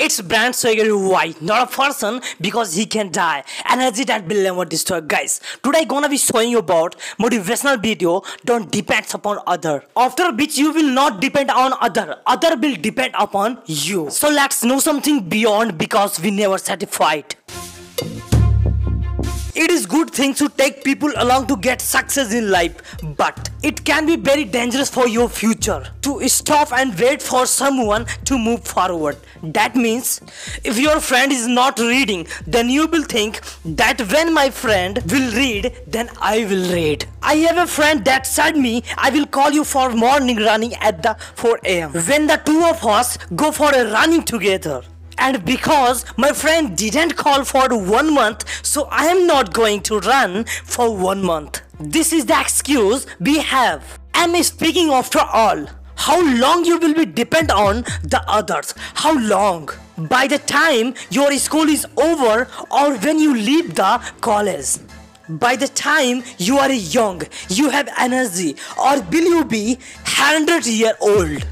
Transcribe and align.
It's 0.00 0.20
brand 0.20 0.54
Swagger 0.54 0.84
AY, 0.94 1.34
not 1.40 1.72
a 1.72 1.76
person 1.76 2.20
because 2.40 2.72
he 2.76 2.86
can 2.86 3.10
die. 3.10 3.42
Energy 3.68 4.04
that 4.04 4.28
will 4.28 4.44
never 4.44 4.64
destroy. 4.64 5.00
Guys, 5.00 5.40
today 5.60 5.80
I'm 5.80 5.88
gonna 5.88 6.08
be 6.08 6.16
showing 6.16 6.50
you 6.50 6.58
about 6.58 6.94
motivational 7.18 7.82
video 7.82 8.22
don't 8.44 8.70
depend 8.70 9.06
upon 9.12 9.40
other. 9.44 9.82
After 9.96 10.32
which 10.32 10.56
you 10.56 10.72
will 10.72 10.88
not 10.94 11.20
depend 11.20 11.50
on 11.50 11.74
other. 11.80 12.20
Other 12.28 12.56
will 12.56 12.76
depend 12.76 13.14
upon 13.18 13.58
you. 13.66 14.08
So 14.10 14.28
let's 14.28 14.62
know 14.62 14.78
something 14.78 15.28
beyond 15.28 15.76
because 15.76 16.20
we 16.20 16.30
never 16.30 16.58
satisfied. 16.58 17.34
It 19.60 19.72
is 19.72 19.86
good 19.86 20.10
thing 20.10 20.34
to 20.34 20.48
take 20.48 20.84
people 20.84 21.10
along 21.16 21.48
to 21.48 21.56
get 21.56 21.80
success 21.80 22.32
in 22.32 22.48
life, 22.48 22.76
but 23.16 23.50
it 23.60 23.84
can 23.84 24.06
be 24.06 24.14
very 24.14 24.44
dangerous 24.44 24.88
for 24.88 25.08
your 25.08 25.28
future 25.28 25.84
to 26.02 26.28
stop 26.28 26.72
and 26.72 26.96
wait 26.96 27.20
for 27.20 27.44
someone 27.44 28.06
to 28.26 28.38
move 28.38 28.62
forward. 28.64 29.16
That 29.42 29.74
means 29.74 30.20
if 30.62 30.78
your 30.78 31.00
friend 31.00 31.32
is 31.32 31.48
not 31.48 31.80
reading, 31.80 32.28
then 32.46 32.70
you 32.70 32.86
will 32.86 33.02
think 33.02 33.40
that 33.64 34.00
when 34.12 34.32
my 34.32 34.48
friend 34.50 35.02
will 35.10 35.32
read, 35.34 35.76
then 35.88 36.08
I 36.20 36.44
will 36.44 36.72
read. 36.72 37.06
I 37.20 37.34
have 37.48 37.58
a 37.58 37.66
friend 37.66 38.04
that 38.04 38.28
said 38.28 38.56
me, 38.56 38.84
I 38.96 39.10
will 39.10 39.26
call 39.26 39.50
you 39.50 39.64
for 39.64 39.90
morning 39.90 40.36
running 40.36 40.74
at 40.74 41.02
the 41.02 41.16
4 41.34 41.58
am. 41.64 41.90
When 41.94 42.28
the 42.28 42.40
two 42.46 42.62
of 42.64 42.86
us 42.86 43.18
go 43.34 43.50
for 43.50 43.74
a 43.74 43.90
running 43.90 44.22
together 44.22 44.82
and 45.18 45.44
because 45.44 46.04
my 46.16 46.32
friend 46.32 46.76
didn't 46.76 47.16
call 47.16 47.44
for 47.44 47.68
one 47.76 48.14
month 48.14 48.44
so 48.64 48.84
i 48.90 49.06
am 49.06 49.26
not 49.26 49.52
going 49.52 49.80
to 49.80 49.98
run 50.00 50.44
for 50.64 50.94
one 50.96 51.22
month. 51.22 51.62
This 51.80 52.12
is 52.12 52.26
the 52.26 52.40
excuse 52.40 53.06
we 53.20 53.38
have. 53.38 53.98
I'm 54.14 54.40
speaking 54.42 54.90
after 54.90 55.20
all? 55.20 55.66
How 55.96 56.20
long 56.36 56.64
you 56.64 56.78
will 56.78 56.94
be 56.94 57.06
depend 57.06 57.50
on 57.50 57.82
the 58.02 58.22
others? 58.26 58.74
How 58.94 59.18
long? 59.18 59.68
By 59.96 60.26
the 60.26 60.38
time 60.38 60.94
your 61.10 61.32
school 61.32 61.68
is 61.68 61.86
over 61.96 62.48
or 62.70 62.94
when 62.96 63.18
you 63.18 63.34
leave 63.34 63.74
the 63.74 64.00
college. 64.20 64.78
By 65.28 65.56
the 65.56 65.68
time 65.68 66.22
you 66.38 66.58
are 66.58 66.72
young 66.72 67.22
you 67.48 67.70
have 67.70 67.88
energy 67.98 68.56
or 68.82 69.00
will 69.02 69.28
you 69.36 69.44
be 69.44 69.74
100 70.04 70.66
year 70.66 70.94
old 71.00 71.44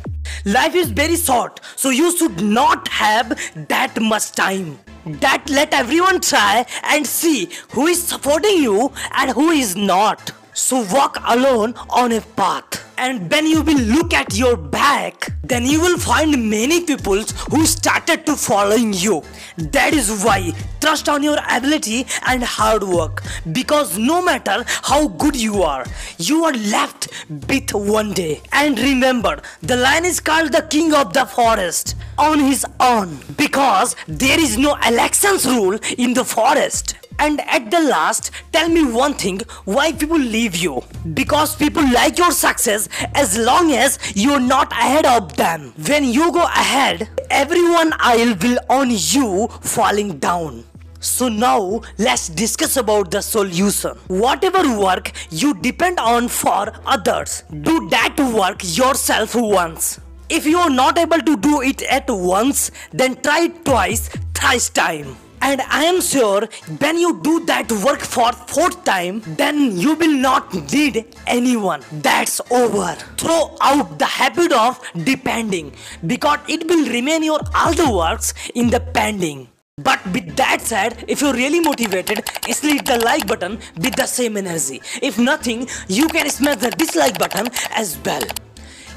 life 0.46 0.76
is 0.76 0.90
very 0.90 1.16
short. 1.16 1.60
So 1.74 1.90
you 1.90 2.16
should 2.16 2.40
not 2.40 2.88
have 2.88 3.28
that 3.68 4.00
much 4.00 4.32
time. 4.32 4.78
That 5.04 5.48
let 5.50 5.74
everyone 5.74 6.20
try 6.20 6.64
and 6.84 7.06
see 7.06 7.50
who 7.72 7.86
is 7.86 8.02
supporting 8.02 8.62
you 8.62 8.92
and 9.12 9.30
who 9.30 9.50
is 9.50 9.76
not. 9.76 10.30
So 10.54 10.86
walk 10.92 11.18
alone 11.26 11.74
on 11.90 12.12
a 12.12 12.20
path 12.20 12.85
and 12.98 13.30
when 13.30 13.46
you 13.46 13.62
will 13.62 13.80
look 13.80 14.14
at 14.14 14.36
your 14.36 14.56
back 14.56 15.28
then 15.42 15.64
you 15.64 15.80
will 15.80 15.98
find 15.98 16.50
many 16.50 16.80
people 16.84 17.22
who 17.50 17.64
started 17.66 18.26
to 18.26 18.34
following 18.34 18.92
you. 18.92 19.22
That 19.56 19.94
is 19.94 20.24
why 20.24 20.52
trust 20.80 21.08
on 21.08 21.22
your 21.22 21.38
ability 21.50 22.06
and 22.26 22.42
hard 22.42 22.82
work. 22.82 23.22
Because 23.52 23.96
no 23.96 24.22
matter 24.22 24.64
how 24.82 25.08
good 25.08 25.36
you 25.36 25.62
are 25.62 25.84
you 26.18 26.44
are 26.44 26.52
left 26.52 27.08
with 27.48 27.72
one 27.74 28.12
day. 28.12 28.40
And 28.52 28.78
remember 28.78 29.40
the 29.62 29.76
lion 29.76 30.04
is 30.04 30.20
called 30.20 30.52
the 30.52 30.62
king 30.62 30.94
of 30.94 31.12
the 31.12 31.26
forest 31.26 31.94
on 32.18 32.40
his 32.40 32.66
own. 32.80 33.18
Because 33.36 33.94
there 34.08 34.40
is 34.40 34.58
no 34.58 34.74
elections 34.86 35.46
rule 35.46 35.78
in 35.96 36.14
the 36.14 36.24
forest 36.24 36.96
and 37.18 37.40
at 37.42 37.70
the 37.70 37.80
last, 37.80 38.30
tell 38.52 38.68
me 38.68 38.84
one 38.84 39.14
thing 39.14 39.40
why 39.64 39.92
people 39.92 40.18
leave 40.18 40.56
you. 40.56 40.82
Because 41.14 41.56
people 41.56 41.82
like 41.92 42.18
your 42.18 42.30
success 42.30 42.88
as 43.14 43.38
long 43.38 43.72
as 43.72 43.98
you're 44.14 44.40
not 44.40 44.72
ahead 44.72 45.06
of 45.06 45.36
them. 45.36 45.72
When 45.88 46.04
you 46.04 46.32
go 46.32 46.44
ahead, 46.44 47.08
everyone 47.30 47.92
eye 47.98 48.36
will 48.42 48.58
on 48.68 48.90
you 48.90 49.48
falling 49.62 50.18
down. 50.18 50.64
So 51.00 51.28
now 51.28 51.82
let's 51.98 52.28
discuss 52.28 52.76
about 52.76 53.10
the 53.10 53.20
solution. 53.20 53.92
Whatever 54.08 54.78
work 54.78 55.12
you 55.30 55.54
depend 55.54 56.00
on 56.00 56.28
for 56.28 56.72
others, 56.84 57.44
do 57.62 57.88
that 57.90 58.18
work 58.18 58.60
yourself 58.62 59.34
once. 59.34 60.00
If 60.28 60.44
you 60.46 60.58
are 60.58 60.70
not 60.70 60.98
able 60.98 61.20
to 61.20 61.36
do 61.36 61.62
it 61.62 61.82
at 61.82 62.06
once, 62.08 62.72
then 62.92 63.14
try 63.22 63.42
it 63.44 63.64
twice, 63.64 64.08
thrice 64.34 64.68
time 64.68 65.16
and 65.42 65.60
i 65.70 65.84
am 65.84 66.00
sure 66.00 66.48
when 66.78 66.98
you 66.98 67.20
do 67.22 67.44
that 67.46 67.70
work 67.86 68.00
for 68.00 68.32
fourth 68.54 68.84
time 68.84 69.22
then 69.42 69.76
you 69.76 69.94
will 69.94 70.16
not 70.28 70.54
need 70.72 71.04
anyone 71.26 71.82
that's 72.06 72.40
over 72.50 72.94
throw 73.16 73.56
out 73.60 73.98
the 73.98 74.04
habit 74.04 74.52
of 74.52 74.80
depending 75.04 75.72
because 76.06 76.38
it 76.48 76.66
will 76.68 76.88
remain 76.88 77.22
your 77.22 77.40
other 77.54 77.90
works 77.90 78.34
in 78.54 78.70
the 78.70 78.80
pending 78.80 79.48
but 79.78 80.02
with 80.06 80.34
that 80.36 80.62
said, 80.62 81.04
if 81.06 81.20
you're 81.20 81.34
really 81.34 81.60
motivated, 81.60 82.24
hit 82.46 82.86
the 82.86 82.98
like 83.04 83.26
button 83.26 83.58
with 83.76 83.94
the 83.94 84.06
same 84.06 84.38
energy. 84.38 84.80
If 85.02 85.18
nothing, 85.18 85.68
you 85.86 86.08
can 86.08 86.30
smash 86.30 86.56
the 86.56 86.70
dislike 86.70 87.18
button 87.18 87.48
as 87.72 87.98
well. 88.02 88.22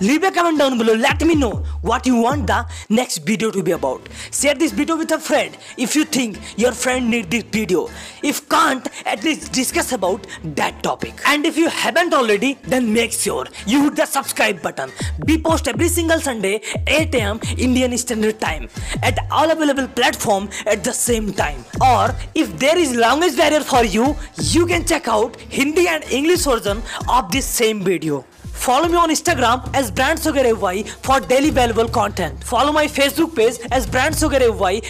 Leave 0.01 0.23
a 0.23 0.31
comment 0.31 0.57
down 0.57 0.77
below. 0.77 0.93
Let 0.93 1.21
me 1.25 1.35
know 1.35 1.65
what 1.81 2.05
you 2.05 2.15
want 2.15 2.47
the 2.47 2.65
next 2.87 3.17
video 3.17 3.51
to 3.51 3.61
be 3.61 3.71
about. 3.71 4.07
Share 4.31 4.55
this 4.55 4.71
video 4.71 4.95
with 4.95 5.11
a 5.11 5.19
friend 5.19 5.57
if 5.77 5.93
you 5.93 6.05
think 6.05 6.39
your 6.57 6.71
friend 6.71 7.09
need 7.09 7.29
this 7.29 7.43
video. 7.43 7.89
If 8.23 8.47
can't, 8.47 8.87
at 9.05 9.25
least 9.25 9.51
discuss 9.51 9.91
about 9.91 10.25
that 10.55 10.81
topic. 10.83 11.19
And 11.25 11.45
if 11.45 11.57
you 11.57 11.67
haven't 11.67 12.13
already, 12.13 12.53
then 12.63 12.93
make 12.93 13.11
sure 13.11 13.45
you 13.67 13.83
hit 13.83 13.97
the 13.97 14.05
subscribe 14.05 14.61
button. 14.61 14.89
We 15.25 15.37
post 15.37 15.67
every 15.67 15.89
single 15.89 16.21
Sunday 16.21 16.61
8 16.87 17.15
am 17.15 17.41
Indian 17.57 17.97
Standard 17.97 18.39
Time 18.39 18.69
at 19.03 19.19
all 19.29 19.51
available 19.51 19.87
platform 19.89 20.49
at 20.65 20.81
the 20.81 20.93
same 20.93 21.33
time. 21.33 21.65
Or 21.81 22.15
if 22.35 22.57
there 22.57 22.77
is 22.77 22.95
language 22.95 23.35
barrier 23.35 23.61
for 23.61 23.83
you, 23.83 24.15
you 24.37 24.65
can 24.65 24.85
check 24.85 25.09
out 25.09 25.35
Hindi 25.41 25.89
and 25.89 26.05
English 26.05 26.45
version 26.45 26.81
of 27.09 27.29
this 27.31 27.45
same 27.45 27.83
video. 27.83 28.25
Follow 28.69 28.87
me 28.87 28.97
on 28.97 29.09
Instagram 29.09 29.67
as 29.73 29.89
Brand 29.89 30.19
Swagger 30.19 30.55
for 31.01 31.19
daily 31.19 31.49
valuable 31.49 31.87
content. 31.87 32.43
Follow 32.43 32.71
my 32.71 32.85
Facebook 32.85 33.35
page 33.35 33.57
as 33.71 33.87
Brand 33.87 34.15
Swagger 34.15 34.37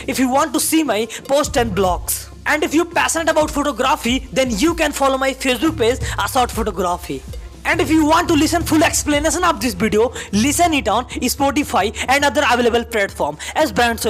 if 0.06 0.20
you 0.20 0.28
want 0.30 0.54
to 0.54 0.60
see 0.60 0.84
my 0.84 1.06
posts 1.30 1.56
and 1.56 1.72
blogs. 1.72 2.28
And 2.46 2.62
if 2.62 2.74
you're 2.74 2.84
passionate 2.84 3.30
about 3.30 3.50
photography, 3.50 4.28
then 4.34 4.52
you 4.52 4.76
can 4.76 4.92
follow 4.92 5.18
my 5.18 5.32
Facebook 5.32 5.78
page 5.78 6.00
Assault 6.22 6.52
Photography. 6.52 7.24
And 7.64 7.80
if 7.80 7.90
you 7.90 8.06
want 8.06 8.28
to 8.28 8.34
listen 8.34 8.64
full 8.64 8.84
explanation 8.84 9.46
of 9.46 9.62
this 9.62 9.76
video, 9.76 10.12
listen 10.34 10.74
it 10.74 10.90
on 10.90 11.06
Spotify 11.06 11.96
and 12.10 12.26
other 12.26 12.44
available 12.52 12.84
platform 12.84 13.38
as 13.56 13.72
Brand 13.72 14.06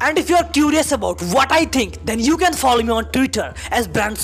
And 0.00 0.16
if 0.16 0.30
you 0.30 0.36
are 0.36 0.48
curious 0.48 0.92
about 0.92 1.20
what 1.34 1.52
I 1.52 1.66
think, 1.66 2.02
then 2.06 2.18
you 2.18 2.38
can 2.38 2.54
follow 2.54 2.82
me 2.82 2.92
on 2.92 3.12
Twitter 3.12 3.52
as 3.70 3.86
Brand. 3.86 4.16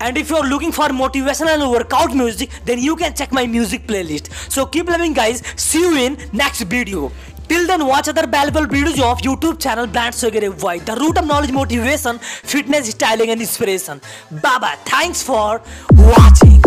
And 0.00 0.16
if 0.18 0.28
you're 0.30 0.46
looking 0.46 0.72
for 0.72 0.88
motivational 0.88 1.70
workout 1.70 2.14
music, 2.14 2.50
then 2.64 2.78
you 2.78 2.96
can 2.96 3.14
check 3.14 3.32
my 3.32 3.46
music 3.46 3.86
playlist. 3.86 4.32
So 4.50 4.66
keep 4.66 4.88
loving 4.88 5.14
guys. 5.14 5.42
See 5.56 5.80
you 5.80 5.96
in 5.96 6.18
next 6.32 6.62
video. 6.62 7.10
Till 7.48 7.66
then 7.66 7.86
watch 7.86 8.08
other 8.08 8.26
valuable 8.26 8.66
videos 8.66 9.00
of 9.00 9.18
YouTube 9.18 9.60
channel 9.60 9.86
Brand 9.86 10.14
Swagger 10.14 10.44
AY. 10.44 10.78
The 10.80 10.96
root 10.96 11.16
of 11.18 11.26
knowledge, 11.26 11.52
motivation, 11.52 12.18
fitness, 12.18 12.90
styling 12.90 13.30
and 13.30 13.40
inspiration. 13.40 14.00
Bye 14.30 14.58
bye. 14.58 14.76
Thanks 14.84 15.22
for 15.22 15.62
watching. 15.92 16.60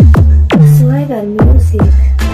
Swagger 0.78 1.22
Music. 1.22 2.29